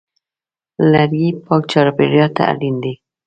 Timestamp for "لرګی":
0.91-1.29